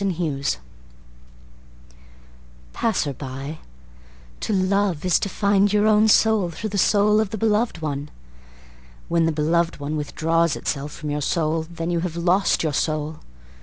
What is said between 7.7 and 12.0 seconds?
one. When the beloved one withdraws itself from your soul Then you